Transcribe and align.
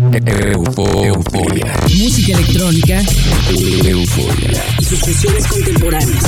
Euforia. 0.00 1.74
Música 1.82 2.32
electrónica. 2.32 3.02
Euforia. 3.50 4.64
Y 4.78 4.84
sus 4.84 5.46
contemporáneas. 5.48 6.24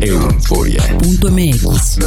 Euforia. 0.00 0.82
Punto 0.98 1.30
MX. 1.30 1.98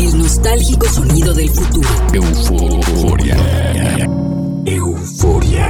El 0.00 0.18
nostálgico 0.18 0.88
sonido 0.88 1.34
del 1.34 1.50
futuro. 1.50 1.88
Euforia. 2.14 3.36
Euforia. 4.64 5.61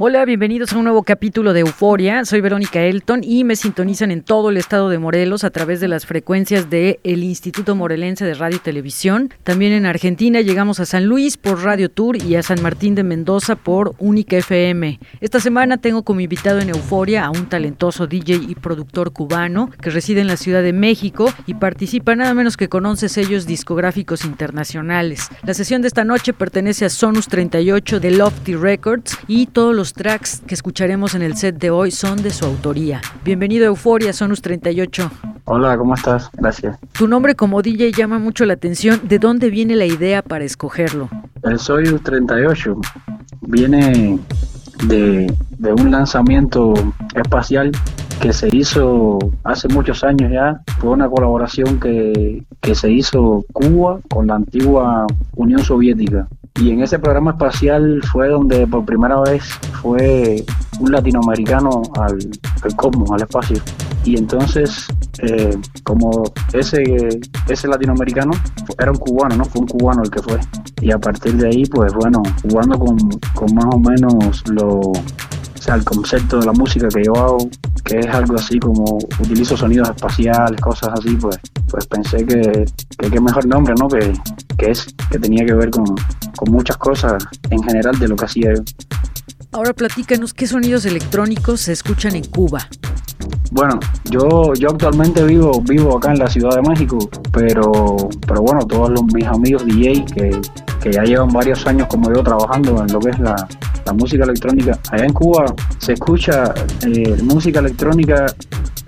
Hola, 0.00 0.24
bienvenidos 0.24 0.72
a 0.72 0.78
un 0.78 0.84
nuevo 0.84 1.04
capítulo 1.04 1.52
de 1.52 1.60
Euforia. 1.60 2.24
Soy 2.24 2.40
Verónica 2.40 2.82
Elton 2.82 3.22
y 3.22 3.44
me 3.44 3.54
sintonizan 3.54 4.10
en 4.10 4.24
todo 4.24 4.50
el 4.50 4.56
estado 4.56 4.88
de 4.88 4.98
Morelos 4.98 5.44
a 5.44 5.50
través 5.50 5.78
de 5.78 5.86
las 5.86 6.04
frecuencias 6.04 6.68
del 6.68 6.98
el 7.04 7.22
Instituto 7.22 7.76
Morelense 7.76 8.24
de 8.24 8.34
Radio 8.34 8.56
y 8.56 8.58
Televisión. 8.58 9.32
También 9.44 9.70
en 9.70 9.86
Argentina 9.86 10.40
llegamos 10.40 10.80
a 10.80 10.84
San 10.84 11.04
Luis 11.04 11.36
por 11.36 11.62
Radio 11.62 11.92
Tour 11.92 12.20
y 12.20 12.34
a 12.34 12.42
San 12.42 12.60
Martín 12.60 12.96
de 12.96 13.04
Mendoza 13.04 13.54
por 13.54 13.94
Única 14.00 14.36
FM. 14.36 14.98
Esta 15.20 15.38
semana 15.38 15.76
tengo 15.76 16.02
como 16.02 16.18
invitado 16.18 16.58
en 16.58 16.70
Euforia 16.70 17.26
a 17.26 17.30
un 17.30 17.46
talentoso 17.46 18.08
DJ 18.08 18.34
y 18.48 18.56
productor 18.56 19.12
cubano 19.12 19.70
que 19.80 19.90
reside 19.90 20.22
en 20.22 20.26
la 20.26 20.36
Ciudad 20.36 20.64
de 20.64 20.72
México 20.72 21.32
y 21.46 21.54
participa 21.54 22.16
nada 22.16 22.34
menos 22.34 22.56
que 22.56 22.68
con 22.68 22.84
11 22.84 23.08
sellos 23.08 23.46
discográficos 23.46 24.24
internacionales. 24.24 25.28
La 25.44 25.54
sesión 25.54 25.82
de 25.82 25.88
esta 25.88 26.02
noche 26.02 26.32
pertenece 26.32 26.84
a 26.84 26.88
Sonus 26.88 27.28
38 27.28 28.00
de 28.00 28.10
Lofty 28.10 28.56
Records 28.56 29.16
y 29.28 29.46
todos 29.46 29.72
los 29.72 29.83
tracks 29.92 30.40
que 30.46 30.54
escucharemos 30.54 31.14
en 31.14 31.22
el 31.22 31.36
set 31.36 31.58
de 31.58 31.70
hoy 31.70 31.90
son 31.90 32.22
de 32.22 32.30
su 32.30 32.44
autoría. 32.44 33.00
Bienvenido 33.24 33.64
a 33.64 33.68
Euforia, 33.68 34.12
Sonus 34.12 34.40
38. 34.42 35.10
Hola, 35.44 35.76
¿cómo 35.76 35.94
estás? 35.94 36.30
Gracias. 36.32 36.78
Tu 36.92 37.06
nombre 37.06 37.34
como 37.34 37.60
DJ 37.60 37.92
llama 37.92 38.18
mucho 38.18 38.44
la 38.46 38.54
atención. 38.54 39.00
¿De 39.04 39.18
dónde 39.18 39.50
viene 39.50 39.76
la 39.76 39.86
idea 39.86 40.22
para 40.22 40.44
escogerlo? 40.44 41.10
El 41.42 41.58
Soyuz 41.58 42.02
38 42.02 42.80
viene 43.42 44.18
de, 44.86 45.32
de 45.58 45.72
un 45.72 45.90
lanzamiento 45.90 46.72
espacial 47.14 47.72
que 48.20 48.32
se 48.32 48.48
hizo 48.56 49.18
hace 49.44 49.68
muchos 49.68 50.02
años 50.02 50.32
ya. 50.32 50.60
Fue 50.78 50.90
una 50.90 51.08
colaboración 51.08 51.78
que, 51.78 52.42
que 52.60 52.74
se 52.74 52.90
hizo 52.90 53.44
Cuba 53.52 54.00
con 54.08 54.28
la 54.28 54.36
antigua 54.36 55.06
Unión 55.36 55.62
Soviética. 55.62 56.26
Y 56.60 56.70
en 56.70 56.82
ese 56.82 57.00
programa 57.00 57.32
espacial 57.32 58.00
fue 58.12 58.28
donde 58.28 58.64
por 58.66 58.84
primera 58.84 59.20
vez 59.22 59.42
fue 59.82 60.44
un 60.78 60.92
latinoamericano 60.92 61.82
al, 61.98 62.16
al 62.62 62.76
cosmos, 62.76 63.10
al 63.10 63.22
espacio. 63.22 63.56
Y 64.04 64.16
entonces, 64.16 64.86
eh, 65.18 65.56
como 65.82 66.22
ese, 66.52 66.82
ese 67.48 67.68
latinoamericano 67.68 68.32
era 68.78 68.92
un 68.92 68.98
cubano, 68.98 69.36
¿no? 69.36 69.44
Fue 69.46 69.62
un 69.62 69.66
cubano 69.66 70.02
el 70.04 70.10
que 70.10 70.22
fue. 70.22 70.38
Y 70.80 70.92
a 70.92 70.98
partir 70.98 71.34
de 71.34 71.48
ahí, 71.48 71.66
pues 71.66 71.92
bueno, 71.94 72.22
jugando 72.42 72.78
con, 72.78 72.98
con 73.34 73.54
más 73.54 73.74
o 73.74 73.78
menos 73.78 74.44
lo, 74.48 74.92
sea, 75.64 75.74
el 75.76 75.84
concepto 75.84 76.40
de 76.40 76.46
la 76.46 76.52
música 76.52 76.88
que 76.88 77.04
yo 77.04 77.16
hago, 77.16 77.38
que 77.84 78.00
es 78.00 78.06
algo 78.08 78.36
así 78.36 78.58
como 78.58 78.98
utilizo 79.18 79.56
sonidos 79.56 79.88
espaciales, 79.88 80.60
cosas 80.60 80.90
así, 80.98 81.16
pues, 81.16 81.38
pues 81.68 81.86
pensé 81.86 82.24
que, 82.26 82.64
que 82.98 83.10
qué 83.10 83.20
mejor 83.20 83.46
nombre, 83.46 83.74
¿no? 83.78 83.88
Que, 83.88 84.12
que 84.58 84.70
es, 84.70 84.86
que 85.10 85.18
tenía 85.18 85.44
que 85.46 85.54
ver 85.54 85.70
con, 85.70 85.84
con 86.36 86.52
muchas 86.52 86.76
cosas 86.76 87.24
en 87.50 87.62
general 87.62 87.98
de 87.98 88.08
lo 88.08 88.16
que 88.16 88.24
hacía 88.26 88.54
yo. 88.54 88.62
Ahora 89.52 89.72
platícanos 89.72 90.34
qué 90.34 90.46
sonidos 90.46 90.84
electrónicos 90.84 91.60
se 91.60 91.72
escuchan 91.72 92.16
en 92.16 92.24
Cuba. 92.24 92.68
Bueno, 93.52 93.78
yo, 94.10 94.52
yo 94.54 94.70
actualmente 94.70 95.24
vivo, 95.24 95.62
vivo 95.62 95.96
acá 95.96 96.10
en 96.10 96.18
la 96.18 96.28
Ciudad 96.28 96.56
de 96.56 96.68
México, 96.68 96.98
pero, 97.32 98.08
pero 98.26 98.42
bueno, 98.42 98.66
todos 98.66 98.90
los, 98.90 99.04
mis 99.14 99.26
amigos 99.26 99.64
DJ 99.64 100.04
que, 100.06 100.40
que 100.84 100.92
ya 100.92 101.02
llevan 101.02 101.28
varios 101.28 101.66
años 101.66 101.88
como 101.88 102.12
yo 102.12 102.22
trabajando 102.22 102.82
en 102.82 102.92
lo 102.92 103.00
que 103.00 103.08
es 103.08 103.18
la, 103.18 103.48
la 103.86 103.92
música 103.94 104.24
electrónica. 104.24 104.78
Allá 104.90 105.06
en 105.06 105.14
Cuba 105.14 105.46
se 105.78 105.94
escucha 105.94 106.52
eh, 106.86 107.16
música 107.22 107.60
electrónica 107.60 108.26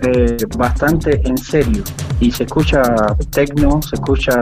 eh, 0.01 0.37
bastante 0.55 1.19
en 1.27 1.35
serio 1.39 1.83
y 2.19 2.31
se 2.31 2.43
escucha 2.43 2.83
techno, 3.31 3.81
se 3.81 3.95
escucha 3.95 4.41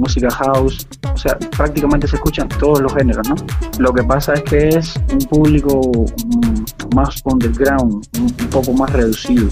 música 0.00 0.28
house, 0.30 0.88
o 1.14 1.16
sea, 1.16 1.38
prácticamente 1.56 2.08
se 2.08 2.16
escuchan 2.16 2.48
todos 2.48 2.80
los 2.80 2.92
géneros, 2.94 3.28
¿no? 3.28 3.36
Lo 3.78 3.92
que 3.92 4.02
pasa 4.02 4.34
es 4.34 4.42
que 4.42 4.68
es 4.68 4.94
un 5.12 5.18
público 5.20 5.80
mm, 6.26 6.94
más 6.96 7.22
underground, 7.24 8.04
un, 8.18 8.48
poco 8.50 8.72
más 8.72 8.92
reducido, 8.92 9.48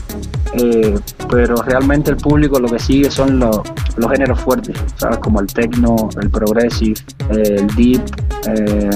eh, 0.55 0.99
pero 1.31 1.57
realmente 1.57 2.11
el 2.11 2.17
público 2.17 2.59
lo 2.59 2.69
que 2.69 2.79
sigue 2.79 3.11
son 3.11 3.39
los, 3.39 3.61
los 3.97 4.11
géneros 4.11 4.41
fuertes, 4.41 4.77
¿sabes? 4.97 5.19
Como 5.19 5.41
el 5.41 5.47
techno, 5.47 6.09
el 6.21 6.31
progressive, 6.31 7.01
el 7.37 7.67
deep, 7.77 8.03
eh, 8.49 8.91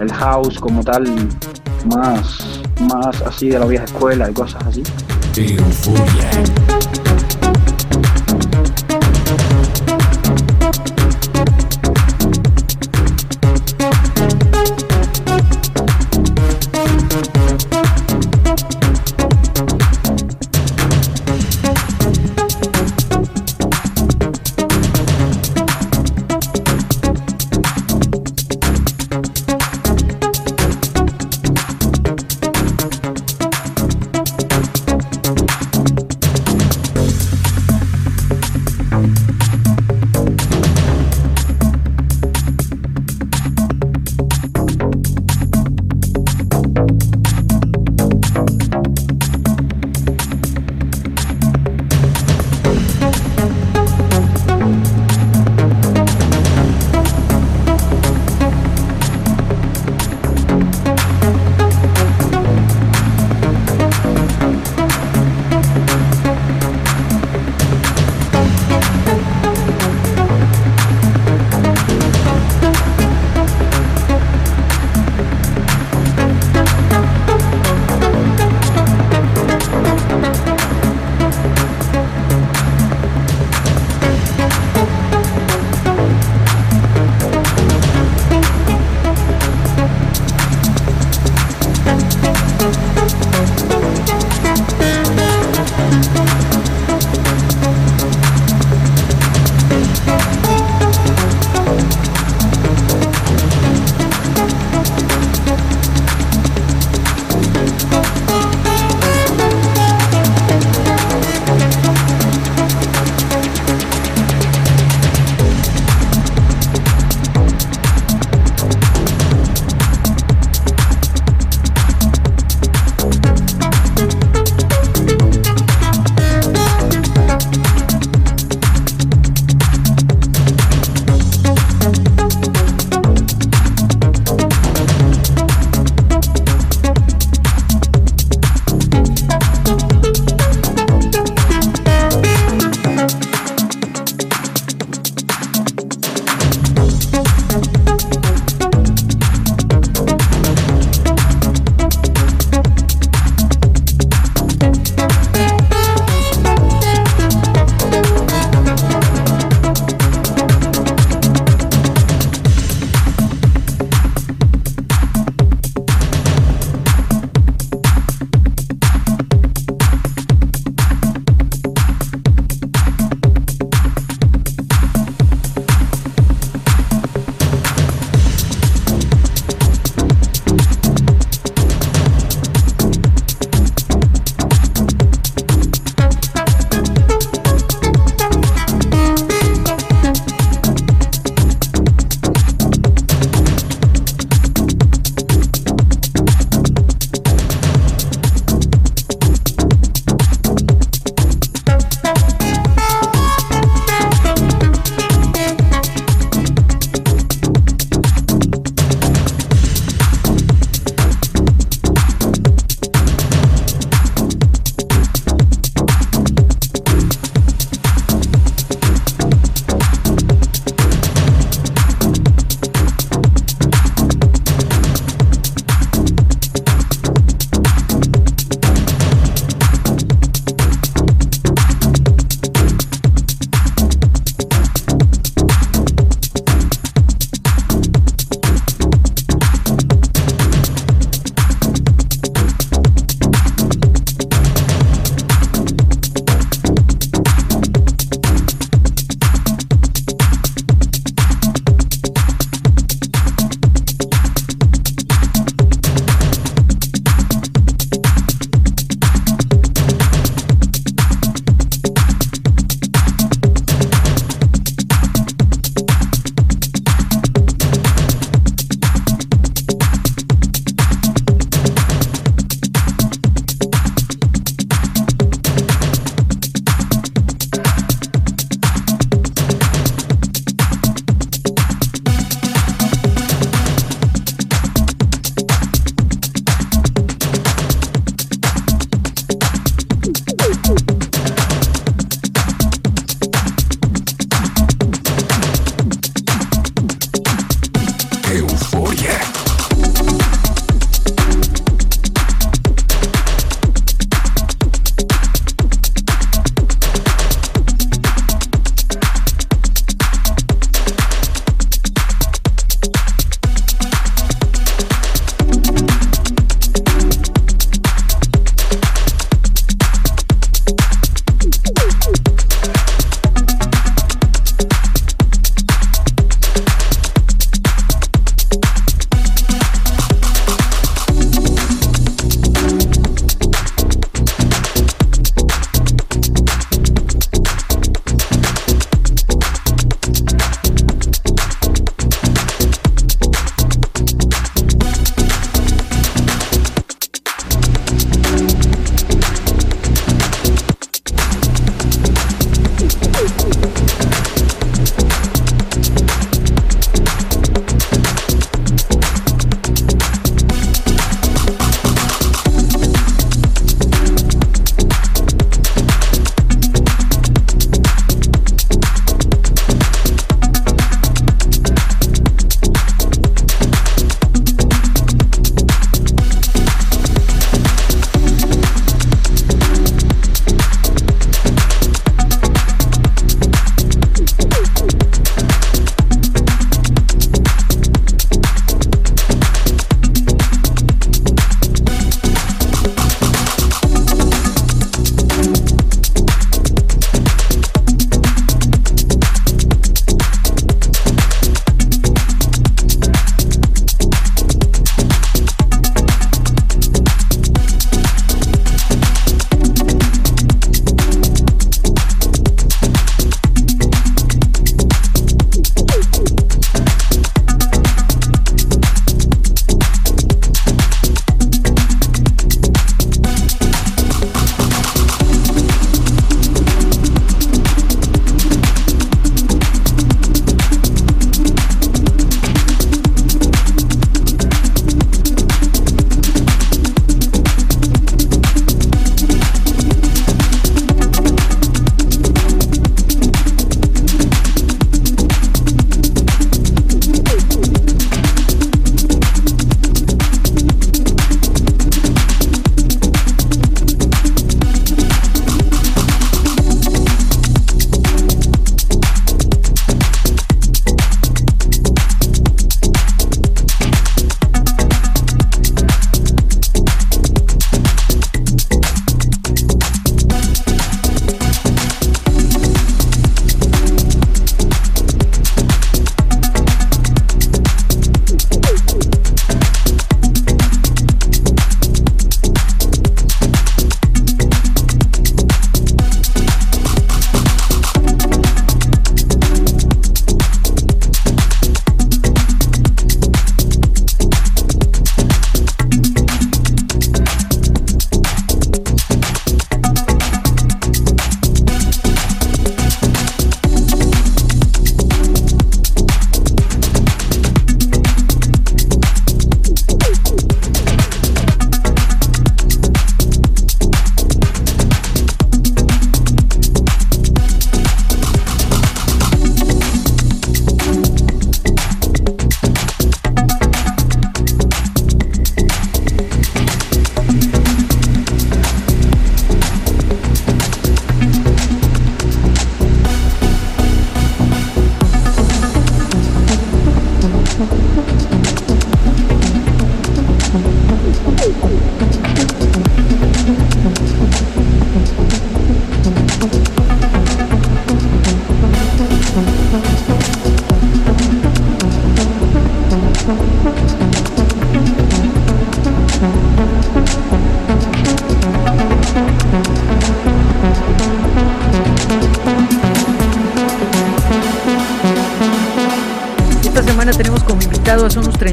el 0.00 0.12
house 0.12 0.58
como 0.58 0.82
tal, 0.82 1.04
más, 1.94 2.60
más 2.80 3.22
así 3.22 3.50
de 3.50 3.58
la 3.58 3.66
vieja 3.66 3.84
escuela 3.84 4.30
y 4.30 4.32
cosas 4.32 4.64
así. 4.66 4.82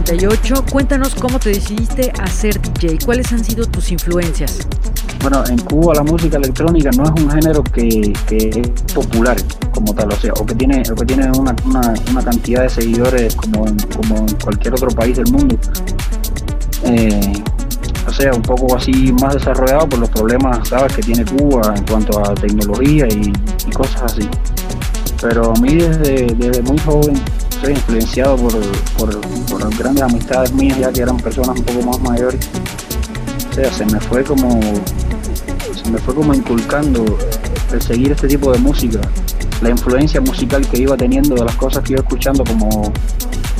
38. 0.08 0.64
Cuéntanos 0.72 1.16
cómo 1.16 1.38
te 1.38 1.50
decidiste 1.50 2.14
a 2.18 2.28
ser 2.28 2.62
DJ. 2.62 3.00
¿Cuáles 3.04 3.30
han 3.34 3.44
sido 3.44 3.66
tus 3.66 3.92
influencias? 3.92 4.66
Bueno, 5.22 5.44
en 5.50 5.58
Cuba 5.58 5.96
la 5.96 6.04
música 6.04 6.38
electrónica 6.38 6.92
no 6.96 7.04
es 7.04 7.22
un 7.22 7.30
género 7.30 7.62
que, 7.62 8.14
es 8.32 8.94
popular 8.94 9.36
como 9.74 9.94
tal, 9.94 10.14
o 10.14 10.16
sea, 10.16 10.32
o 10.40 10.46
que 10.46 10.56
tiene, 10.56 10.82
o 10.90 10.96
que 10.96 11.06
tiene 11.06 11.30
una, 11.38 11.54
cantidad 12.24 12.62
de 12.64 12.70
seguidores 12.70 13.36
como 13.36 13.68
en, 13.68 13.78
como 13.80 14.16
en 14.20 14.34
cualquier 14.38 14.76
otro 14.76 14.88
país 14.92 15.18
del 15.18 15.30
mundo. 15.30 15.58
Eh, 16.84 17.44
o 18.08 18.12
sea, 18.14 18.34
un 18.34 18.44
poco 18.44 18.78
así 18.78 19.12
más 19.22 19.34
desarrollado 19.34 19.90
por 19.90 20.00
los 20.00 20.10
problemas, 20.10 20.70
¿sabes?, 20.70 20.96
que 20.96 21.02
tiene 21.02 21.26
Cuba 21.26 21.74
en 21.76 21.86
cuanto 21.86 22.18
a 22.26 22.34
tecnología 22.34 23.08
y, 23.10 23.34
cosas 23.74 24.04
así. 24.04 24.30
Pero 25.22 25.52
a 25.52 25.60
mí 25.60 25.76
desde, 25.76 26.28
desde 26.34 26.62
muy 26.62 26.78
joven 26.80 27.22
soy 27.62 27.74
influenciado 27.74 28.36
por, 28.38 28.54
por, 28.98 29.78
grandes 29.78 30.04
amistades 30.04 30.52
mías, 30.54 30.78
ya 30.80 30.92
que 30.92 31.02
eran 31.02 31.18
personas 31.18 31.58
un 31.58 31.66
poco 31.66 31.82
más 31.84 32.00
mayores. 32.02 32.48
O 33.52 33.54
sea, 33.54 33.72
se 33.72 33.86
me 33.86 34.00
fue 34.00 34.24
como 34.24 34.60
se 35.74 35.92
me 35.92 35.98
fue 36.00 36.14
como 36.14 36.34
inculcando 36.34 37.06
el 37.72 37.82
seguir 37.82 38.12
este 38.12 38.28
tipo 38.28 38.52
de 38.52 38.60
música, 38.60 39.00
la 39.62 39.70
influencia 39.70 40.22
musical 40.22 40.68
que 40.68 40.82
iba 40.82 40.96
teniendo 40.96 41.36
de 41.36 41.46
las 41.46 41.56
cosas 41.56 41.84
que 41.84 41.94
iba 41.94 42.02
escuchando 42.02 42.44
como, 42.44 42.92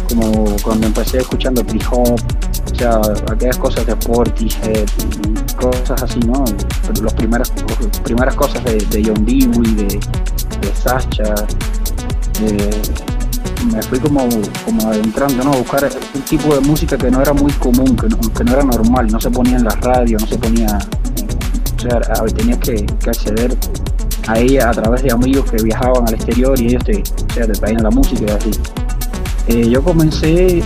como 0.10 0.56
cuando 0.62 0.88
empecé 0.88 1.20
escuchando 1.20 1.62
hip 1.74 1.84
hop, 1.92 2.20
o 2.72 2.76
sea, 2.76 3.02
aquellas 3.32 3.58
cosas 3.58 3.86
de 3.86 3.96
Portishead 3.96 4.86
y 4.86 5.54
cosas 5.56 6.04
así, 6.04 6.20
¿no? 6.20 6.44
Las 7.02 7.14
primeras, 7.14 7.52
primeras 8.04 8.36
cosas 8.36 8.64
de, 8.64 9.04
John 9.04 9.26
Dewey, 9.26 9.74
de, 9.76 9.88
de 9.88 10.76
Sacha, 10.76 11.34
me 13.66 13.82
fui 13.82 14.00
como, 14.00 14.28
como 14.66 14.88
adentrando, 14.88 15.44
¿no? 15.44 15.54
A 15.54 15.58
buscar 15.58 15.90
un 16.14 16.22
tipo 16.22 16.54
de 16.56 16.62
música 16.62 16.98
que 16.98 17.10
no 17.10 17.22
era 17.22 17.34
muy 17.34 17.52
común, 17.54 17.96
que 17.96 18.08
no, 18.08 18.20
que 18.20 18.44
no 18.44 18.54
era 18.54 18.64
normal, 18.64 19.08
no 19.08 19.20
se 19.20 19.30
ponía 19.30 19.58
en 19.58 19.64
la 19.64 19.72
radio, 19.72 20.18
no 20.20 20.28
se 20.28 20.38
ponía, 20.38 20.78
o 21.78 21.80
sea, 21.80 22.00
tenías 22.36 22.60
que, 22.60 22.86
acceder 23.08 23.58
a 24.28 24.40
ella 24.40 24.70
a 24.70 24.74
través 24.74 25.04
de 25.04 25.12
amigos 25.12 25.50
que 25.50 25.64
viajaban 25.64 26.08
al 26.08 26.14
exterior 26.14 26.60
y 26.60 26.68
ellos 26.68 26.84
te, 26.84 27.02
o 27.02 27.34
sea, 27.34 27.48
te 27.48 27.54
traían 27.54 27.84
la 27.84 27.90
música 27.90 28.24
y 28.28 28.30
así. 28.30 28.52
Eh, 29.48 29.70
yo 29.70 29.82
comencé 29.82 30.62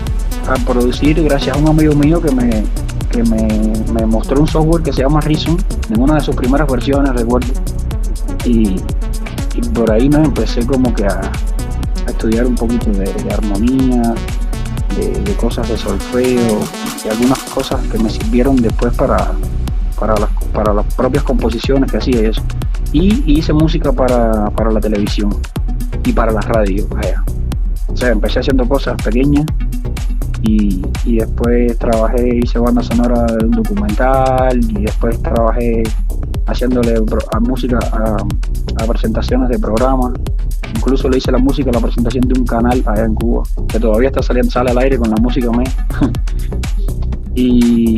a 0.47 0.55
producir 0.65 1.21
gracias 1.23 1.55
a 1.55 1.59
un 1.59 1.67
amigo 1.67 1.93
mío 1.93 2.21
que 2.21 2.31
me, 2.31 2.63
que 3.11 3.23
me, 3.23 4.05
mostró 4.05 4.41
un 4.41 4.47
software 4.47 4.81
que 4.81 4.91
se 4.91 5.01
llama 5.01 5.21
Reason, 5.21 5.57
en 5.89 6.01
una 6.01 6.15
de 6.15 6.21
sus 6.21 6.35
primeras 6.35 6.67
versiones, 6.69 7.13
recuerdo. 7.13 7.47
Y, 8.45 8.77
por 9.73 9.91
ahí 9.91 10.09
me 10.09 10.23
empecé 10.23 10.65
como 10.65 10.93
que 10.93 11.05
a, 11.05 11.21
estudiar 12.21 12.45
un 12.45 12.53
poquito 12.53 12.91
de, 12.91 13.33
armonía, 13.33 14.13
de, 14.95 15.33
cosas 15.37 15.67
de 15.67 15.75
solfeo 15.75 16.59
y 17.03 17.09
algunas 17.09 17.39
cosas 17.45 17.81
que 17.87 17.97
me 17.97 18.11
sirvieron 18.11 18.57
después 18.57 18.93
para, 18.93 19.31
para, 19.99 20.13
las, 20.13 20.29
para 20.53 20.71
las 20.71 20.85
propias 20.93 21.23
composiciones 21.23 21.91
que 21.91 21.97
hacía 21.97 22.21
eso. 22.29 22.43
Y 22.93 23.23
hice 23.39 23.53
música 23.53 23.91
para, 23.91 24.51
para 24.51 24.69
la 24.69 24.79
televisión 24.79 25.35
y 26.05 26.13
para 26.13 26.31
la 26.31 26.41
radio. 26.41 26.87
O 27.87 27.97
sea, 27.97 28.09
empecé 28.09 28.39
haciendo 28.39 28.69
cosas 28.69 29.01
pequeñas 29.01 29.47
y, 30.43 30.81
después 31.05 31.75
trabajé, 31.79 32.39
hice 32.43 32.59
banda 32.59 32.83
sonora 32.83 33.25
de 33.25 33.45
un 33.45 33.51
documental 33.51 34.59
y 34.59 34.83
después 34.83 35.19
trabajé 35.23 35.81
haciéndole 36.45 36.95
a 37.31 37.39
música 37.39 37.79
a, 37.91 38.85
presentaciones 38.85 39.49
de 39.49 39.59
programas. 39.59 40.13
Incluso 40.75 41.09
le 41.09 41.17
hice 41.17 41.31
la 41.31 41.37
música 41.37 41.69
a 41.69 41.73
la 41.73 41.79
presentación 41.79 42.27
de 42.27 42.39
un 42.39 42.45
canal 42.45 42.83
allá 42.85 43.05
en 43.05 43.15
Cuba, 43.15 43.43
que 43.67 43.79
todavía 43.79 44.09
está 44.09 44.21
saliendo, 44.21 44.51
sale 44.51 44.71
al 44.71 44.77
aire 44.79 44.97
con 44.97 45.09
la 45.09 45.17
música 45.17 45.49
mía. 45.51 45.71
y, 47.35 47.97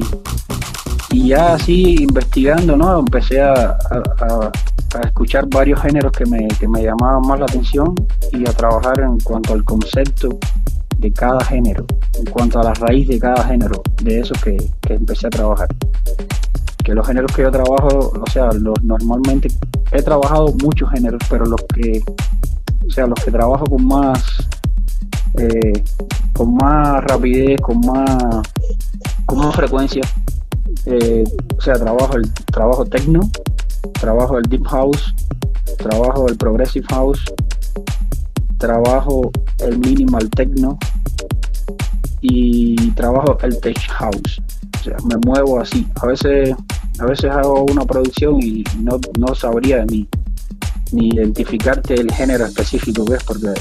y 1.12 1.28
ya 1.28 1.54
así 1.54 2.04
investigando, 2.04 2.76
¿no? 2.76 3.00
Empecé 3.00 3.42
a, 3.42 3.78
escuchar 5.04 5.48
varios 5.48 5.82
géneros 5.82 6.12
que 6.12 6.26
me, 6.26 6.48
que 6.60 6.68
me 6.68 6.84
llamaban 6.84 7.22
más 7.28 7.40
la 7.40 7.46
atención 7.46 7.96
y 8.32 8.48
a 8.48 8.54
trabajar 8.54 9.00
en 9.00 9.20
cuanto 9.22 9.54
al 9.54 9.64
concepto 9.64 10.38
de 11.04 11.12
cada 11.12 11.44
género, 11.44 11.86
en 12.18 12.26
cuanto 12.26 12.60
a 12.60 12.64
la 12.64 12.74
raíz 12.74 13.08
de 13.08 13.20
cada 13.20 13.44
género, 13.44 13.82
de 14.02 14.20
eso 14.22 14.34
que, 14.44 14.58
empecé 14.90 15.28
a 15.28 15.30
trabajar. 15.30 15.68
Que 16.84 16.94
los 16.94 17.08
géneros 17.08 17.32
que 17.34 17.44
yo 17.44 17.52
trabajo, 17.52 18.12
o 18.20 18.30
sea, 18.30 18.52
los, 18.52 18.82
normalmente 18.84 19.48
he 19.92 20.02
trabajado 20.02 20.54
muchos 20.62 20.90
géneros, 20.90 21.22
pero 21.30 21.46
los 21.46 21.62
que, 21.74 22.02
o 22.86 22.92
sea, 22.92 23.08
los 23.08 23.20
que 23.24 23.32
trabajo 23.32 23.66
con 23.66 23.86
más, 23.88 24.24
eh, 25.38 25.84
con 26.34 26.56
más 26.56 27.04
rapidez, 27.06 27.62
con 27.62 27.80
más, 27.80 28.44
con 29.26 29.40
más 29.40 29.56
frecuencia, 29.56 30.04
eh, 30.86 31.24
o 31.58 31.62
sea, 31.62 31.76
trabajo 31.76 32.18
el 32.18 32.34
trabajo 32.46 32.86
techno, 32.86 33.22
trabajo 33.94 34.38
el 34.38 34.44
deep 34.44 34.66
house, 34.68 35.14
trabajo 35.78 36.28
el 36.28 36.36
progressive 36.36 36.86
house, 36.90 37.24
trabajo 38.58 39.32
el 39.60 39.78
minimal 39.80 40.30
techno 40.30 40.78
y 42.22 42.92
trabajo 42.92 43.38
el 43.42 43.60
tech 43.60 43.78
house. 43.90 44.42
Me 45.06 45.18
muevo 45.26 45.60
así. 45.60 45.88
A 46.02 46.08
veces, 46.08 46.56
a 47.00 47.06
veces 47.06 47.32
hago 47.32 47.66
una 47.66 47.86
producción 47.86 48.42
y 48.42 48.64
no, 48.80 49.00
no 49.18 49.36
sabría 49.36 49.86
ni, 49.86 50.08
ni 50.92 51.10
identificarte 51.10 51.96
el 51.96 52.12
género 52.12 52.46
específico 52.46 53.06
que 53.06 53.16
es, 53.16 53.24
porque 53.24 53.54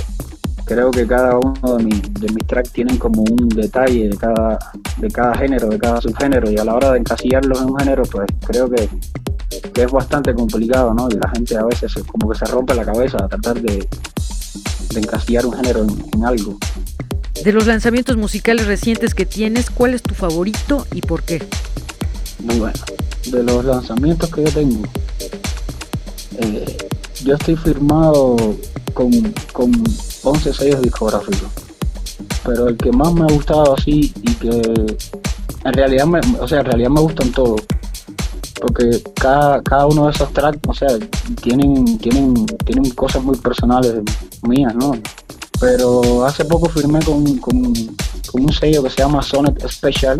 creo 0.64 0.90
que 0.90 1.06
cada 1.06 1.38
uno 1.38 1.76
de, 1.76 1.84
de 1.84 2.32
mis 2.32 2.46
tracks 2.46 2.72
tienen 2.72 2.96
como 2.96 3.22
un 3.22 3.48
detalle 3.48 4.08
de 4.08 4.16
cada, 4.16 4.58
de 4.98 5.08
cada 5.08 5.34
género, 5.34 5.68
de 5.68 5.78
cada 5.78 6.00
subgénero, 6.00 6.50
y 6.50 6.58
a 6.58 6.64
la 6.64 6.74
hora 6.74 6.92
de 6.92 6.98
encasillarlos 6.98 7.60
en 7.60 7.70
un 7.70 7.78
género, 7.78 8.02
pues 8.04 8.26
creo 8.46 8.70
que, 8.70 8.88
que 9.72 9.82
es 9.82 9.90
bastante 9.90 10.34
complicado, 10.34 10.94
¿no? 10.94 11.08
Y 11.10 11.14
la 11.14 11.28
gente 11.30 11.56
a 11.56 11.64
veces 11.64 11.92
como 12.10 12.30
que 12.30 12.38
se 12.38 12.44
rompe 12.46 12.74
la 12.74 12.84
cabeza 12.84 13.18
a 13.18 13.28
tratar 13.28 13.60
de, 13.60 13.86
de 14.94 15.00
encasillar 15.00 15.46
un 15.46 15.54
género 15.54 15.86
en, 16.14 16.24
algo. 16.24 16.58
De 17.42 17.52
los 17.52 17.66
lanzamientos 17.66 18.16
musicales 18.16 18.66
recientes 18.66 19.14
que 19.14 19.26
tienes, 19.26 19.70
¿cuál 19.70 19.94
es 19.94 20.02
tu 20.02 20.14
favorito 20.14 20.86
y 20.92 21.00
por 21.00 21.22
qué? 21.22 21.42
Muy 22.40 22.58
bueno. 22.58 22.78
De 23.30 23.42
los 23.42 23.64
lanzamientos 23.64 24.30
que 24.30 24.44
yo 24.44 24.50
tengo, 24.50 24.82
eh, 26.38 26.76
yo 27.24 27.34
estoy 27.34 27.56
firmado 27.56 28.36
con, 28.94 29.10
con 29.52 29.72
11 30.22 30.52
sellos 30.52 30.82
discográficos. 30.82 31.48
Pero 32.44 32.68
el 32.68 32.76
que 32.76 32.90
más 32.90 33.12
me 33.12 33.22
ha 33.22 33.32
gustado 33.32 33.74
así 33.76 34.12
y 34.22 34.34
que 34.34 34.48
en 35.64 35.72
realidad 35.72 36.06
me, 36.06 36.20
o 36.40 36.48
sea, 36.48 36.60
en 36.60 36.66
realidad 36.66 36.90
me 36.90 37.00
gustan 37.00 37.30
todos. 37.32 37.62
Porque 38.60 39.02
cada, 39.14 39.62
cada 39.62 39.86
uno 39.86 40.06
de 40.06 40.12
esos 40.12 40.32
tracks, 40.32 40.58
o 40.68 40.74
sea, 40.74 40.88
tienen, 41.42 41.98
tienen, 41.98 42.46
tienen 42.64 42.90
cosas 42.90 43.22
muy 43.22 43.36
personales 43.36 44.02
mías, 44.42 44.74
¿no? 44.74 44.92
Pero 45.60 46.24
hace 46.24 46.44
poco 46.44 46.68
firmé 46.68 46.98
con, 47.04 47.22
un 48.32 48.52
sello 48.52 48.82
que 48.82 48.90
se 48.90 48.96
llama 48.96 49.22
Sonet 49.22 49.64
Special, 49.68 50.18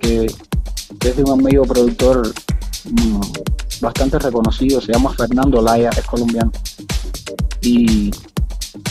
que, 0.00 0.24
es 0.24 1.16
de 1.16 1.22
un 1.22 1.40
amigo 1.40 1.64
productor 1.64 2.32
mm, 2.84 3.20
bastante 3.82 4.18
reconocido, 4.18 4.80
se 4.80 4.92
llama 4.92 5.12
Fernando 5.12 5.60
Laya, 5.60 5.90
es 5.90 6.04
colombiano. 6.06 6.50
Y, 7.60 8.10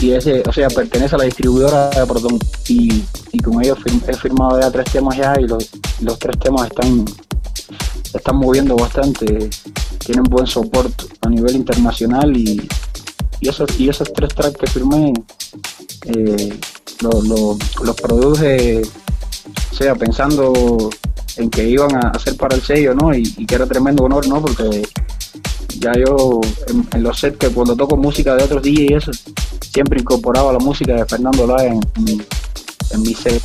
ese, 0.02 0.42
o 0.48 0.52
sea, 0.52 0.68
pertenece 0.68 1.16
a 1.16 1.18
la 1.18 1.24
distribuidora 1.24 1.90
de 1.90 2.06
Proton 2.06 2.38
y, 2.68 3.02
con 3.42 3.60
ellos 3.62 3.78
he 4.06 4.14
firmado 4.14 4.60
ya 4.60 4.70
tres 4.70 4.92
temas 4.92 5.16
ya 5.16 5.34
y 5.40 5.48
los, 5.48 5.68
los 6.00 6.18
tres 6.18 6.38
temas 6.38 6.68
están, 6.68 7.04
están 8.14 8.36
moviendo 8.36 8.76
bastante, 8.76 9.50
tienen 9.98 10.24
buen 10.24 10.46
soporte 10.46 11.04
a 11.22 11.28
nivel 11.28 11.56
internacional 11.56 12.36
y, 12.36 12.68
y 13.40 13.48
esos, 13.48 13.68
y 13.78 13.88
esos 13.88 14.12
tres 14.12 14.34
tracks 14.34 14.58
que 14.58 14.66
firmé 14.66 15.12
eh, 16.06 16.58
los 17.00 17.96
produje, 18.00 18.82
o 18.82 19.74
sea, 19.74 19.94
pensando 19.94 20.90
en 21.36 21.50
que 21.50 21.68
iban 21.68 21.94
a 21.96 22.10
hacer 22.10 22.36
para 22.36 22.56
el 22.56 22.62
sello, 22.62 22.94
¿no? 22.94 23.14
Y, 23.14 23.46
que 23.46 23.54
era 23.54 23.66
tremendo 23.66 24.04
honor, 24.04 24.26
¿no? 24.28 24.40
Porque 24.40 24.82
ya 25.78 25.92
yo 25.94 26.40
en, 26.68 27.02
los 27.02 27.18
sets 27.18 27.38
que 27.38 27.48
cuando 27.48 27.74
toco 27.74 27.96
música 27.96 28.36
de 28.36 28.44
otros 28.44 28.62
DJs 28.62 29.10
siempre 29.72 30.00
incorporaba 30.00 30.52
la 30.52 30.58
música 30.58 30.94
de 30.94 31.04
Fernando 31.06 31.46
Laya 31.46 31.72
en, 31.72 31.80
en, 32.90 33.02
mi 33.02 33.14
set. 33.14 33.42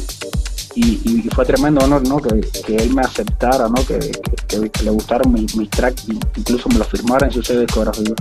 Y, 0.80 1.28
fue 1.34 1.46
tremendo 1.46 1.84
honor, 1.84 2.08
¿no? 2.08 2.18
Que, 2.18 2.76
él 2.76 2.94
me 2.94 3.02
aceptara, 3.02 3.68
¿no? 3.68 3.84
Que, 3.86 4.00
le 4.84 4.90
gustaron 4.92 5.34
mis, 5.34 5.56
mis 5.56 5.70
tracks, 5.70 6.06
incluso 6.36 6.70
me 6.70 6.78
lo 6.78 6.86
firmara 6.86 7.28
en 7.28 7.34
su 7.34 7.42
sello 7.42 7.62
discográfico 7.62 8.16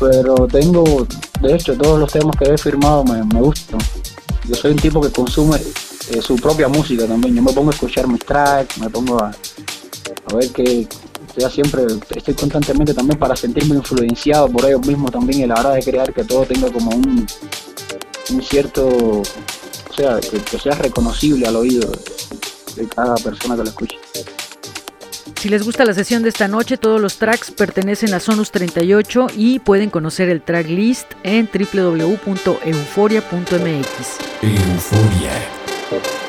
pero 0.00 0.48
tengo, 0.48 1.06
de 1.42 1.54
hecho, 1.54 1.76
todos 1.76 2.00
los 2.00 2.10
temas 2.10 2.34
que 2.36 2.46
he 2.46 2.56
firmado 2.56 3.04
me, 3.04 3.22
gustan. 3.40 3.78
Yo 4.48 4.54
soy 4.54 4.70
un 4.70 4.78
tipo 4.78 4.98
que 5.00 5.10
consume 5.10 5.58
eh, 5.58 6.22
su 6.22 6.36
propia 6.36 6.68
música 6.68 7.06
también. 7.06 7.36
Yo 7.36 7.42
me 7.42 7.52
pongo 7.52 7.70
a 7.70 7.74
escuchar 7.74 8.08
mis 8.08 8.24
tracks, 8.24 8.78
me 8.78 8.88
pongo 8.88 9.22
a, 9.22 9.26
a 9.28 10.34
ver 10.34 10.50
que 10.52 10.88
ya 11.36 11.50
siempre 11.50 11.82
estoy 12.16 12.34
constantemente 12.34 12.94
también 12.94 13.18
para 13.18 13.36
sentirme 13.36 13.76
influenciado 13.76 14.48
por 14.48 14.64
ellos 14.64 14.84
mismos 14.86 15.12
también 15.12 15.42
y 15.42 15.46
la 15.46 15.54
hora 15.54 15.70
de 15.70 15.82
crear 15.82 16.12
que 16.12 16.24
todo 16.24 16.44
tenga 16.44 16.72
como 16.72 16.90
un, 16.90 17.26
un 18.30 18.42
cierto 18.42 19.22
sea, 20.00 20.20
que, 20.20 20.38
que 20.38 20.58
sea 20.58 20.74
reconocible 20.74 21.46
al 21.46 21.56
oído 21.56 21.90
de 22.76 22.88
cada 22.88 23.14
persona 23.16 23.56
que 23.56 23.62
lo 23.62 23.68
escuche. 23.68 23.98
Si 25.36 25.48
les 25.48 25.62
gusta 25.64 25.84
la 25.84 25.94
sesión 25.94 26.22
de 26.22 26.28
esta 26.28 26.48
noche, 26.48 26.76
todos 26.76 27.00
los 27.00 27.16
tracks 27.16 27.50
pertenecen 27.50 28.12
a 28.12 28.20
Sonus 28.20 28.50
38 28.50 29.28
y 29.36 29.58
pueden 29.58 29.88
conocer 29.88 30.28
el 30.28 30.42
track 30.42 30.66
list 30.68 31.12
en 31.22 31.48
www.euforia.mx. 31.52 32.60
Euforia. 34.42 35.32
Euforia. 35.90 36.19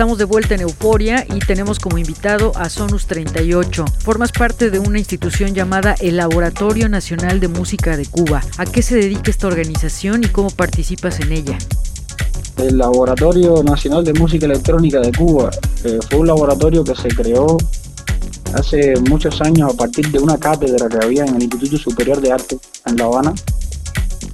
Estamos 0.00 0.16
de 0.16 0.24
vuelta 0.24 0.54
en 0.54 0.62
Euforia 0.62 1.26
y 1.28 1.40
tenemos 1.40 1.78
como 1.78 1.98
invitado 1.98 2.52
a 2.56 2.70
Sonus 2.70 3.04
38. 3.04 3.84
Formas 3.98 4.32
parte 4.32 4.70
de 4.70 4.78
una 4.78 4.98
institución 4.98 5.52
llamada 5.52 5.94
el 6.00 6.16
Laboratorio 6.16 6.88
Nacional 6.88 7.38
de 7.38 7.48
Música 7.48 7.98
de 7.98 8.06
Cuba. 8.06 8.40
¿A 8.56 8.64
qué 8.64 8.80
se 8.80 8.96
dedica 8.96 9.30
esta 9.30 9.46
organización 9.46 10.24
y 10.24 10.28
cómo 10.28 10.48
participas 10.48 11.20
en 11.20 11.32
ella? 11.32 11.58
El 12.56 12.78
Laboratorio 12.78 13.62
Nacional 13.62 14.02
de 14.02 14.14
Música 14.14 14.46
Electrónica 14.46 15.00
de 15.00 15.12
Cuba 15.12 15.50
eh, 15.84 15.98
fue 16.08 16.20
un 16.20 16.28
laboratorio 16.28 16.82
que 16.82 16.94
se 16.94 17.08
creó 17.08 17.58
hace 18.54 18.94
muchos 19.00 19.38
años 19.42 19.74
a 19.74 19.76
partir 19.76 20.10
de 20.10 20.18
una 20.18 20.38
cátedra 20.38 20.88
que 20.88 21.04
había 21.04 21.26
en 21.26 21.36
el 21.36 21.42
Instituto 21.42 21.76
Superior 21.76 22.22
de 22.22 22.32
Arte 22.32 22.58
en 22.86 22.96
La 22.96 23.04
Habana 23.04 23.34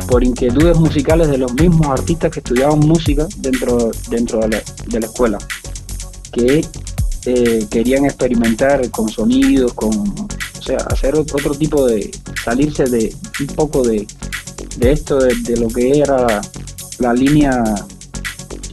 por 0.06 0.22
inquietudes 0.24 0.78
musicales 0.78 1.28
de 1.28 1.38
los 1.38 1.52
mismos 1.54 1.86
artistas 1.88 2.30
que 2.30 2.40
estudiaban 2.40 2.78
música 2.80 3.26
dentro, 3.38 3.90
dentro 4.08 4.40
de, 4.40 4.62
la, 5.00 5.06
escuela, 5.06 5.38
que 6.32 6.64
eh, 7.26 7.66
querían 7.70 8.04
experimentar 8.04 8.88
con 8.90 9.08
sonidos, 9.08 9.72
con, 9.74 9.90
o 9.90 10.62
sea, 10.62 10.78
hacer 10.90 11.16
otro 11.16 11.54
tipo 11.54 11.86
de, 11.86 12.10
salirse 12.44 12.84
de 12.84 13.14
un 13.40 13.46
poco 13.48 13.82
de, 13.82 14.06
esto, 14.80 15.18
de, 15.18 15.56
lo 15.56 15.68
que 15.68 15.98
era 15.98 16.40
la 16.98 17.12
línea 17.12 17.62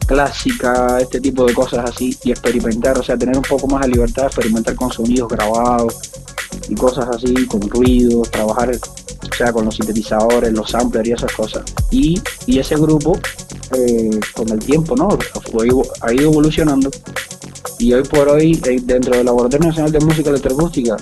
clásica, 0.05 0.99
este 0.99 1.19
tipo 1.19 1.45
de 1.45 1.53
cosas 1.53 1.89
así, 1.89 2.15
y 2.23 2.31
experimentar, 2.31 2.97
o 2.97 3.03
sea, 3.03 3.17
tener 3.17 3.35
un 3.35 3.43
poco 3.43 3.67
más 3.67 3.81
de 3.81 3.89
libertad, 3.89 4.25
experimentar 4.25 4.75
con 4.75 4.91
sonidos 4.91 5.29
grabados 5.29 5.95
y 6.69 6.75
cosas 6.75 7.07
así, 7.09 7.33
con 7.47 7.61
ruidos, 7.61 8.29
trabajar 8.29 8.71
o 9.33 9.35
sea, 9.35 9.51
con 9.51 9.65
los 9.65 9.75
sintetizadores, 9.75 10.53
los 10.53 10.69
samplers 10.69 11.09
y 11.09 11.11
esas 11.11 11.31
cosas. 11.33 11.63
Y, 11.89 12.21
ese 12.47 12.75
grupo, 12.75 13.17
eh, 13.75 14.19
con 14.35 14.49
el 14.49 14.59
tiempo, 14.59 14.95
¿no? 14.95 15.09
ha 16.01 16.13
ido 16.13 16.31
evolucionando 16.31 16.91
y 17.79 17.93
hoy 17.93 18.03
por 18.03 18.29
hoy, 18.29 18.61
eh, 18.65 18.79
dentro 18.83 19.15
del 19.15 19.25
Laboratorio 19.25 19.67
Nacional 19.67 19.91
de 19.91 19.99
Música 19.99 20.29
Electroacústica, 20.29 20.97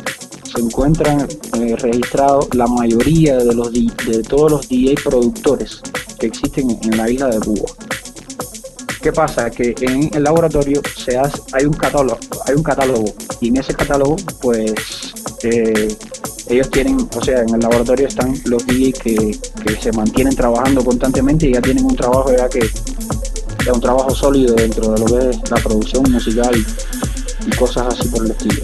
se 0.51 0.61
encuentran 0.61 1.27
eh, 1.59 1.75
registrados 1.75 2.47
la 2.55 2.67
mayoría 2.67 3.37
de, 3.37 3.53
los, 3.53 3.71
de 3.71 4.23
todos 4.27 4.51
los 4.51 4.69
DJ 4.69 4.95
productores 5.03 5.81
que 6.19 6.27
existen 6.27 6.79
en 6.83 6.97
la 6.97 7.09
isla 7.09 7.27
de 7.27 7.39
Cuba. 7.39 7.69
¿Qué 9.01 9.11
pasa? 9.11 9.49
Que 9.49 9.75
en 9.81 10.09
el 10.13 10.23
laboratorio 10.23 10.81
se 10.95 11.17
hace, 11.17 11.41
hay 11.53 11.65
un 11.65 11.73
catálogo, 11.73 12.19
hay 12.45 12.55
un 12.55 12.63
catálogo 12.63 13.13
y 13.39 13.49
en 13.49 13.57
ese 13.57 13.73
catálogo, 13.73 14.15
pues 14.41 15.13
ellos 16.51 16.69
tienen, 16.69 17.07
o 17.15 17.23
sea, 17.23 17.41
en 17.41 17.55
el 17.55 17.59
laboratorio 17.61 18.07
están 18.07 18.33
los 18.45 18.65
DJs 18.67 18.99
que, 18.99 19.39
se 19.81 19.91
mantienen 19.93 20.35
trabajando 20.35 20.83
constantemente 20.83 21.47
y 21.47 21.53
ya 21.53 21.61
tienen 21.61 21.85
un 21.85 21.95
trabajo 21.95 22.31
ya 22.35 22.47
que 22.49 22.59
es 22.59 23.67
un 23.73 23.81
trabajo 23.81 24.13
sólido 24.13 24.53
dentro 24.55 24.91
de 24.91 24.99
lo 24.99 25.05
que 25.05 25.29
es 25.29 25.49
la 25.49 25.57
producción 25.57 26.11
musical 26.11 26.53
y 27.45 27.55
cosas 27.55 27.87
así 27.93 28.07
por 28.09 28.25
el 28.25 28.31
estilo. 28.31 28.61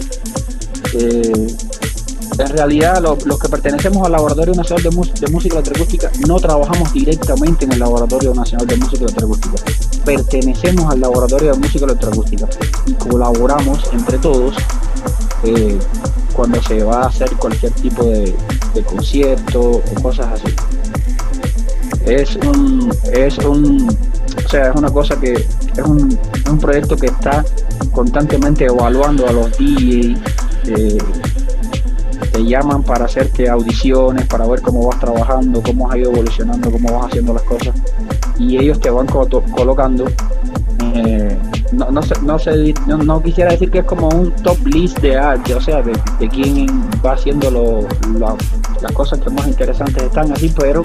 Eh, 0.94 1.56
en 2.38 2.48
realidad, 2.48 3.02
los 3.02 3.38
que 3.38 3.48
pertenecemos 3.48 4.06
al 4.06 4.12
Laboratorio 4.12 4.54
Nacional 4.54 4.82
de, 4.84 4.90
Música 5.30 5.56
Electroacústica 5.56 6.10
no 6.28 6.36
trabajamos 6.36 6.92
directamente 6.92 7.64
en 7.64 7.72
el 7.72 7.80
Laboratorio 7.80 8.32
Nacional 8.32 8.66
de 8.66 8.76
Música 8.76 9.04
Electroacústica. 9.04 9.56
Pertenecemos 10.04 10.92
al 10.92 11.00
Laboratorio 11.00 11.52
de 11.52 11.58
Música 11.58 11.84
Electroacústica 11.86 12.48
y 12.86 12.92
colaboramos 12.94 13.80
entre 13.92 14.18
todos 14.18 14.54
eh, 15.42 15.78
cuando 16.38 16.62
se 16.62 16.84
va 16.84 17.02
a 17.02 17.06
hacer 17.08 17.28
cualquier 17.32 17.72
tipo 17.72 18.04
de, 18.04 18.32
concierto 18.84 19.60
o 19.60 19.82
cosas 20.00 20.28
así. 20.34 20.54
Es 22.06 22.36
un, 22.36 22.94
es 23.12 23.38
un, 23.38 23.88
o 23.88 24.48
sea, 24.48 24.68
es 24.68 24.76
una 24.76 24.88
cosa 24.88 25.18
que 25.18 25.32
es 25.32 25.84
un, 25.84 26.16
proyecto 26.60 26.96
que 26.96 27.06
está 27.06 27.44
constantemente 27.90 28.66
evaluando 28.66 29.26
a 29.26 29.32
los 29.32 29.50
DJs, 29.58 30.20
eh, 30.68 30.98
te 32.30 32.44
llaman 32.44 32.84
para 32.84 33.06
hacerte 33.06 33.48
audiciones, 33.48 34.24
para 34.26 34.46
ver 34.46 34.62
cómo 34.62 34.86
vas 34.86 35.00
trabajando, 35.00 35.60
cómo 35.60 35.90
has 35.90 35.96
ido 35.96 36.12
evolucionando, 36.12 36.70
cómo 36.70 37.00
vas 37.00 37.06
haciendo 37.06 37.34
las 37.34 37.42
cosas, 37.42 37.74
y 38.38 38.58
ellos 38.58 38.78
te 38.78 38.90
van 38.90 39.08
colocando 39.08 40.04
eh, 40.94 41.36
no, 41.72 41.90
no, 41.90 42.00
no, 42.86 42.98
no, 42.98 43.22
quisiera 43.22 43.52
decir 43.52 43.70
que 43.70 43.78
es 43.78 43.84
como 43.84 44.08
un 44.08 44.30
top 44.42 44.66
list 44.66 44.98
de 45.00 45.16
arte, 45.16 45.54
o 45.54 45.60
sea, 45.60 45.82
de, 45.82 45.92
de 46.18 46.28
quién 46.28 46.66
va 47.04 47.12
haciendo 47.12 47.86
las 48.80 48.92
cosas 48.92 49.20
que 49.20 49.30
más 49.30 49.46
interesantes 49.46 50.02
están 50.02 50.32
así, 50.32 50.52
pero 50.58 50.82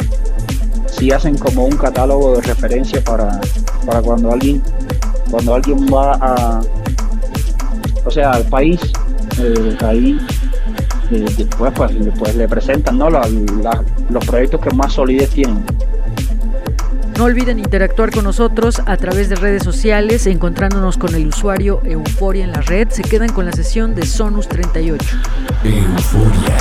sí 0.88 1.12
hacen 1.12 1.38
como 1.38 1.65
un 1.65 1.76
catálogo 1.78 2.36
de 2.36 2.41
referencia 2.41 3.04
para, 3.04 3.39
para 3.86 4.02
cuando 4.02 4.32
alguien 4.32 4.62
cuando 5.30 5.56
alguien 5.56 5.88
va 5.88 6.13
a 6.22 6.62
o 8.06 8.12
sea 8.12 8.32
al 8.32 8.43
país 8.43 8.80
eh, 9.39 9.76
ahí 9.82 10.19
eh, 11.12 11.26
después 11.38 11.72
pues, 11.76 11.91
pues, 12.19 12.36
le 12.36 12.48
presentan 12.48 12.98
¿no? 12.98 13.10
los 13.10 14.26
proyectos 14.26 14.62
que 14.62 14.69
más 14.76 14.93
solidez 14.93 15.30
tienen 15.32 15.63
no 17.17 17.26
olviden 17.26 17.60
interactuar 17.60 18.12
con 18.12 18.23
nosotros 18.23 18.82
a 18.86 18.97
través 18.97 19.30
de 19.30 19.36
redes 19.36 19.63
sociales, 19.63 20.28
encontrándonos 20.28 20.97
con 20.97 21.15
el 21.15 21.28
usuario 21.28 21.82
Euforia 21.84 22.43
en 22.43 22.52
la 22.52 22.62
red. 22.62 22.89
Se 22.89 23.04
quedan 23.04 23.32
con 23.32 23.45
la 23.45 23.52
sesión 23.52 23.95
de 23.95 24.06
Sonus 24.06 24.47
38. 24.47 25.06
Euforia. 25.63 26.58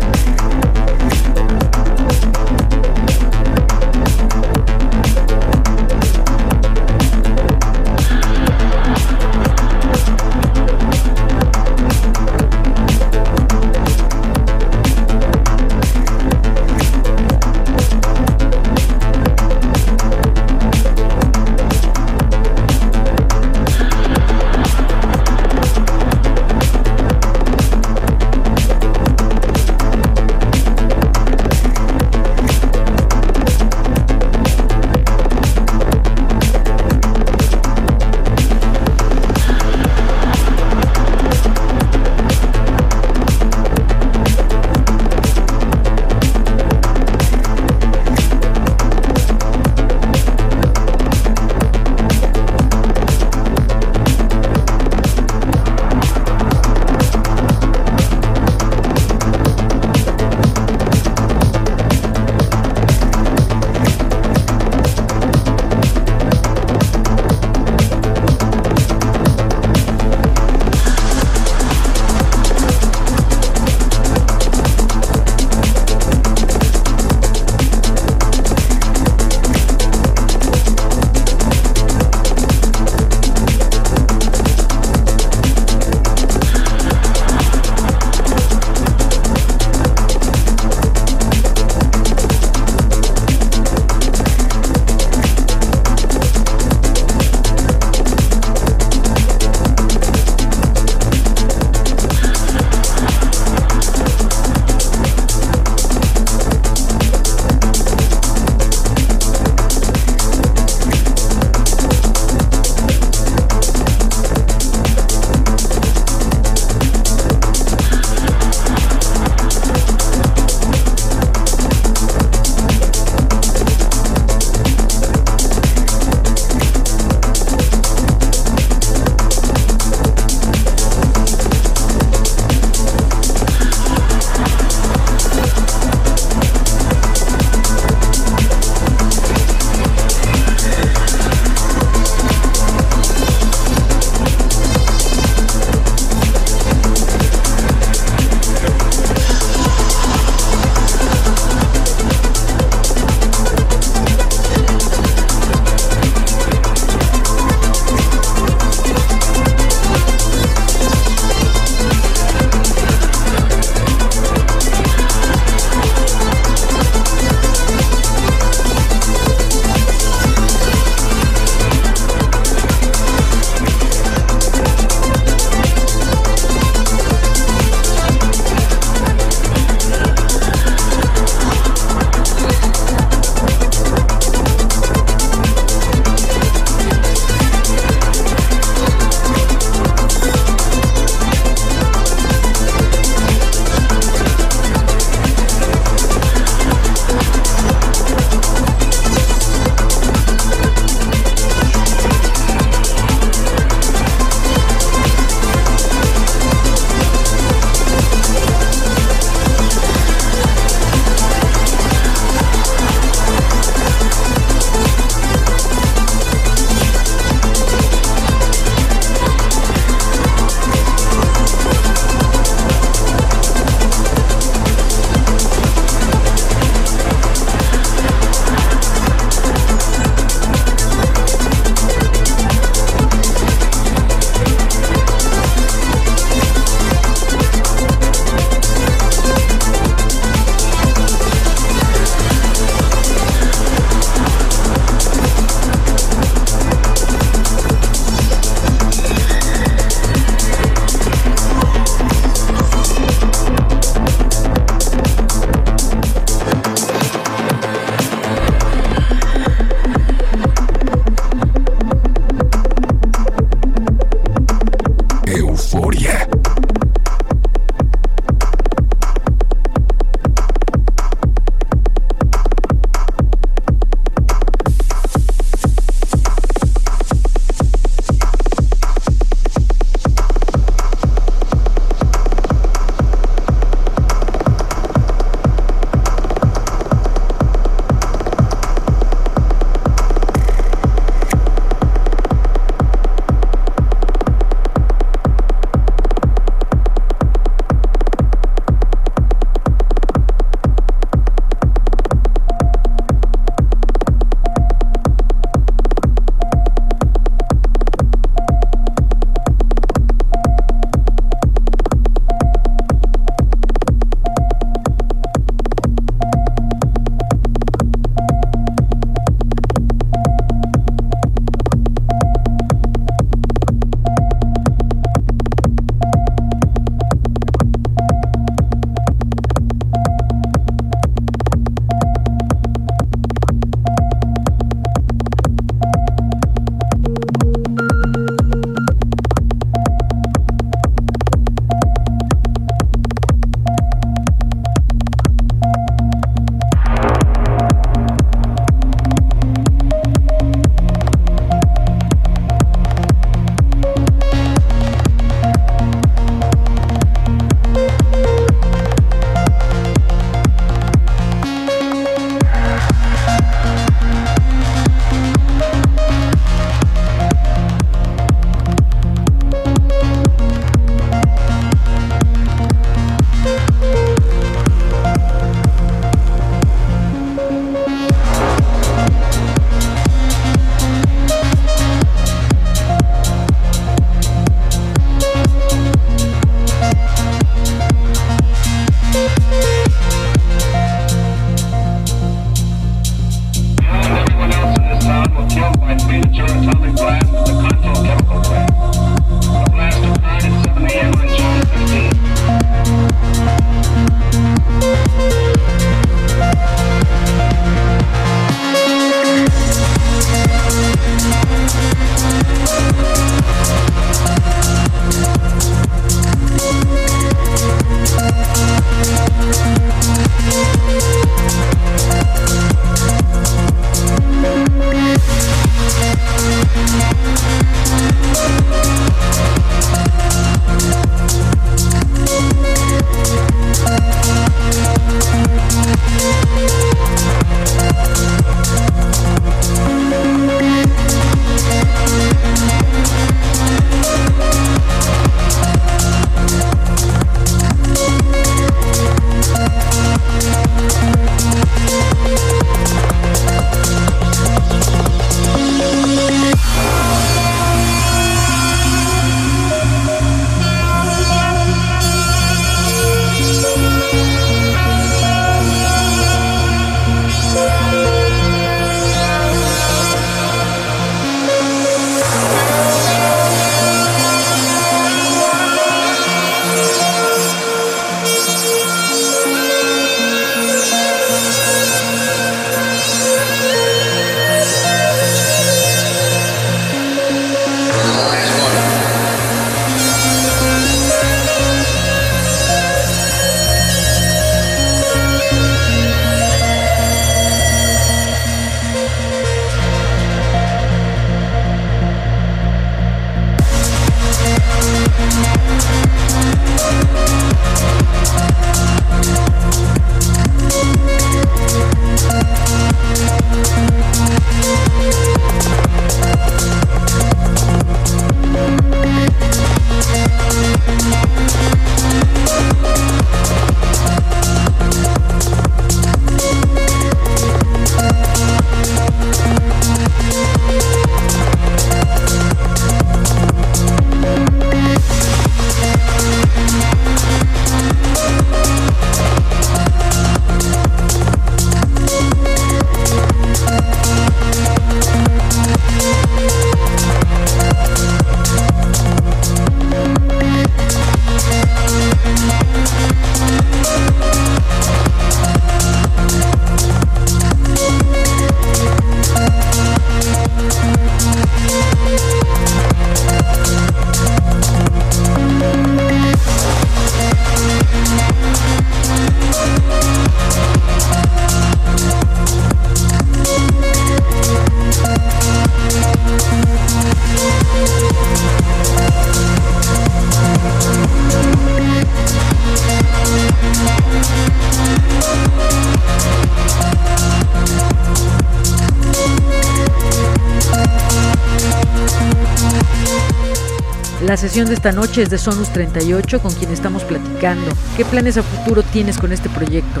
De 594.64 594.72
esta 594.72 594.92
noche 594.92 595.20
es 595.20 595.28
de 595.28 595.36
Sonus 595.36 595.68
38 595.74 596.40
con 596.40 596.50
quien 596.54 596.72
estamos 596.72 597.04
platicando. 597.04 597.70
¿Qué 597.98 598.04
planes 598.06 598.38
a 598.38 598.42
futuro 598.42 598.82
tienes 598.82 599.18
con 599.18 599.30
este 599.30 599.50
proyecto? 599.50 600.00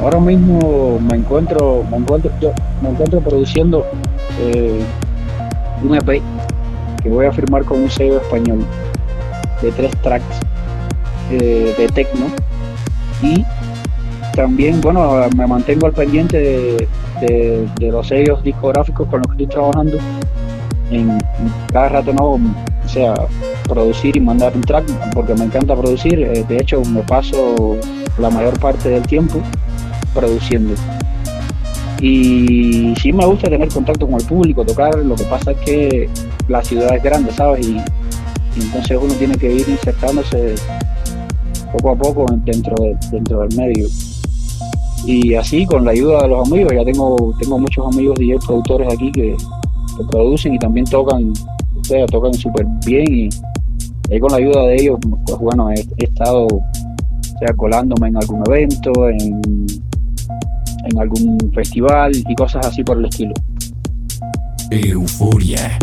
Ahora 0.00 0.18
mismo 0.18 0.98
me 0.98 1.18
encuentro, 1.18 1.84
me 1.88 1.98
encuentro, 1.98 2.32
yo, 2.40 2.52
me 2.82 2.88
encuentro 2.88 3.20
produciendo 3.20 3.86
eh, 4.40 4.80
un 5.80 5.94
EP 5.94 6.20
que 7.04 7.08
voy 7.08 7.26
a 7.26 7.32
firmar 7.32 7.64
con 7.64 7.82
un 7.82 7.88
sello 7.88 8.20
español 8.20 8.64
de 9.62 9.70
tres 9.70 9.92
tracks 10.02 10.40
eh, 11.30 11.72
de 11.78 11.86
techno 11.86 12.26
y 13.22 13.44
también, 14.34 14.80
bueno, 14.80 15.28
me 15.36 15.46
mantengo 15.46 15.86
al 15.86 15.92
pendiente 15.92 16.88
de, 17.20 17.68
los 17.78 18.08
sellos 18.08 18.42
discográficos 18.42 19.06
con 19.06 19.20
los 19.20 19.28
que 19.28 19.44
estoy 19.44 19.46
trabajando. 19.46 19.98
En, 20.90 21.16
cada 21.72 21.88
rato 21.90 22.12
no, 22.12 22.32
o 22.32 22.88
sea, 22.88 23.14
producir 23.68 24.16
y 24.16 24.20
mandar 24.20 24.54
un 24.54 24.62
track, 24.62 24.84
porque 25.14 25.34
me 25.34 25.44
encanta 25.44 25.74
producir. 25.74 26.20
Eh, 26.20 26.44
de 26.48 26.56
hecho, 26.56 26.82
me 26.84 27.02
paso 27.02 27.76
la 28.18 28.30
mayor 28.30 28.58
parte 28.58 28.88
del 28.88 29.02
tiempo 29.02 29.40
produciendo. 30.14 30.74
Y 32.00 32.94
sí 33.00 33.12
me 33.12 33.24
gusta 33.24 33.48
tener 33.48 33.68
contacto 33.68 34.06
con 34.06 34.20
el 34.20 34.26
público, 34.26 34.64
tocar. 34.64 34.96
Lo 34.98 35.14
que 35.14 35.24
pasa 35.24 35.52
es 35.52 35.58
que 35.58 36.10
la 36.48 36.62
ciudad 36.62 36.96
es 36.96 37.02
grande, 37.02 37.32
¿sabes? 37.32 37.66
Y, 37.66 37.80
entonces 38.60 38.98
uno 39.00 39.14
tiene 39.14 39.34
que 39.36 39.50
ir 39.50 39.66
insertándose 39.66 40.56
poco 41.72 41.92
a 41.92 41.96
poco 41.96 42.26
dentro, 42.44 42.74
dentro 43.10 43.40
del 43.40 43.56
medio. 43.56 43.86
Y 45.06 45.34
así, 45.34 45.64
con 45.64 45.84
la 45.84 45.92
ayuda 45.92 46.22
de 46.22 46.28
los 46.28 46.48
amigos, 46.48 46.72
ya 46.74 46.84
tengo, 46.84 47.34
tengo 47.40 47.58
muchos 47.58 47.86
amigos 47.86 48.18
DJ 48.18 48.38
productores 48.46 48.92
aquí 48.92 49.10
que, 49.12 49.36
producen 50.10 50.54
y 50.54 50.58
también 50.58 50.86
tocan, 50.86 51.32
o 51.32 51.84
sea, 51.84 52.06
tocan 52.06 52.34
súper 52.34 52.66
bien 52.84 53.04
y, 53.08 53.28
con 54.20 54.30
la 54.30 54.38
ayuda 54.38 54.64
de 54.64 54.74
ellos, 54.76 54.98
pues 55.26 55.38
bueno, 55.38 55.70
he, 55.70 56.04
estado 56.04 56.46
sea, 57.38 57.54
colándome 57.56 58.08
en 58.08 58.16
algún 58.16 58.42
evento, 58.46 59.08
en, 59.08 59.40
en 60.84 60.98
algún 60.98 61.38
festival 61.54 62.12
y 62.14 62.34
cosas 62.34 62.66
así 62.66 62.82
por 62.82 62.98
el 62.98 63.06
estilo. 63.06 63.34
Euforia. 64.70 65.78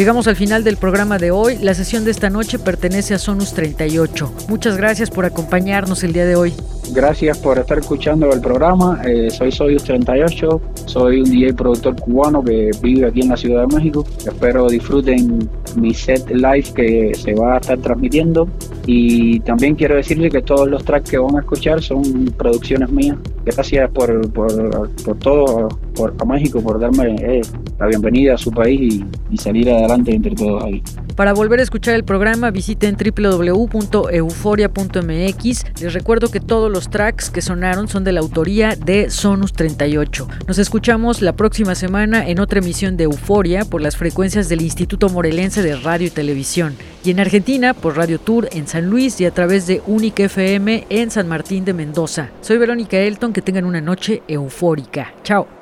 Llegamos 0.00 0.26
al 0.28 0.36
final 0.36 0.64
del 0.64 0.78
programa 0.78 1.18
de 1.18 1.30
hoy. 1.30 1.58
La 1.58 1.74
sesión 1.74 2.06
de 2.06 2.10
esta 2.10 2.30
noche 2.30 2.58
pertenece 2.58 3.12
a 3.12 3.18
Sonus 3.18 3.52
38. 3.52 4.32
Muchas 4.48 4.78
gracias 4.78 5.10
por 5.10 5.26
acompañarnos 5.26 6.02
el 6.04 6.14
día 6.14 6.24
de 6.24 6.36
hoy. 6.36 6.54
Gracias 6.92 7.38
por 7.38 7.56
estar 7.56 7.78
escuchando 7.78 8.32
el 8.32 8.40
programa. 8.40 9.00
Eh, 9.04 9.30
soy 9.30 9.52
Soyuz 9.52 9.84
38, 9.84 10.60
soy 10.86 11.20
un 11.20 11.30
DJ 11.30 11.54
productor 11.54 11.94
cubano 12.00 12.42
que 12.42 12.72
vive 12.82 13.06
aquí 13.06 13.20
en 13.20 13.28
la 13.28 13.36
Ciudad 13.36 13.66
de 13.66 13.76
México. 13.76 14.04
Espero 14.26 14.68
disfruten 14.68 15.48
mi 15.76 15.94
set 15.94 16.28
live 16.30 16.64
que 16.74 17.12
se 17.14 17.34
va 17.34 17.54
a 17.54 17.58
estar 17.58 17.78
transmitiendo. 17.78 18.48
Y 18.86 19.38
también 19.40 19.76
quiero 19.76 19.94
decirles 19.94 20.32
que 20.32 20.42
todos 20.42 20.68
los 20.68 20.84
tracks 20.84 21.10
que 21.10 21.18
van 21.18 21.36
a 21.36 21.40
escuchar 21.40 21.80
son 21.80 22.02
producciones 22.36 22.90
mías. 22.90 23.16
Gracias 23.44 23.88
por, 23.90 24.28
por, 24.32 24.90
por 25.04 25.16
todo, 25.18 25.68
por 25.94 26.14
a 26.18 26.24
México, 26.24 26.60
por 26.60 26.80
darme 26.80 27.14
eh, 27.20 27.40
la 27.78 27.86
bienvenida 27.86 28.34
a 28.34 28.38
su 28.38 28.50
país 28.50 29.00
y 29.30 29.36
salir 29.36 29.70
adelante 29.70 30.12
entre 30.12 30.34
todos 30.34 30.64
ahí. 30.64 30.82
Para 31.20 31.34
volver 31.34 31.60
a 31.60 31.62
escuchar 31.62 31.96
el 31.96 32.04
programa, 32.04 32.50
visiten 32.50 32.96
www.euforia.mx. 32.96 35.64
Les 35.82 35.92
recuerdo 35.92 36.30
que 36.30 36.40
todos 36.40 36.72
los 36.72 36.88
tracks 36.88 37.28
que 37.28 37.42
sonaron 37.42 37.88
son 37.88 38.04
de 38.04 38.12
la 38.12 38.20
autoría 38.20 38.74
de 38.74 39.10
Sonus 39.10 39.52
38. 39.52 40.26
Nos 40.48 40.56
escuchamos 40.56 41.20
la 41.20 41.34
próxima 41.34 41.74
semana 41.74 42.26
en 42.26 42.40
otra 42.40 42.60
emisión 42.60 42.96
de 42.96 43.04
Euforia 43.04 43.66
por 43.66 43.82
las 43.82 43.98
frecuencias 43.98 44.48
del 44.48 44.62
Instituto 44.62 45.10
Morelense 45.10 45.62
de 45.62 45.76
Radio 45.76 46.06
y 46.06 46.10
Televisión. 46.10 46.74
Y 47.04 47.10
en 47.10 47.20
Argentina 47.20 47.74
por 47.74 47.98
Radio 47.98 48.18
Tour 48.18 48.48
en 48.52 48.66
San 48.66 48.86
Luis 48.86 49.20
y 49.20 49.26
a 49.26 49.30
través 49.30 49.66
de 49.66 49.82
Única 49.86 50.22
FM 50.22 50.86
en 50.88 51.10
San 51.10 51.28
Martín 51.28 51.66
de 51.66 51.74
Mendoza. 51.74 52.30
Soy 52.40 52.56
Verónica 52.56 52.96
Elton, 52.96 53.34
que 53.34 53.42
tengan 53.42 53.66
una 53.66 53.82
noche 53.82 54.22
eufórica. 54.26 55.12
Chao. 55.22 55.59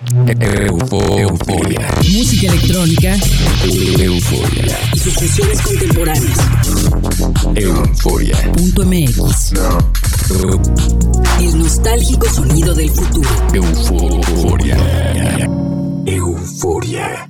Euforia. 0.00 1.88
Música 2.12 2.46
electrónica 2.46 3.16
Euforia. 3.64 4.78
y 4.94 4.98
sus 4.98 5.14
fusiones 5.14 5.60
contemporáneas. 5.60 6.38
Euforia. 7.56 8.52
Punto 8.52 8.84
MX. 8.84 9.54
El 11.40 11.58
nostálgico 11.58 12.28
sonido 12.28 12.74
del 12.74 12.90
futuro. 12.90 13.28
Euforia. 13.52 14.76
Euforia. 16.06 17.28